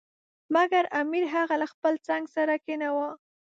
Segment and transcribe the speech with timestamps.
[0.55, 3.09] مګر امیر هغه له خپل څنګ سره کښېناوه.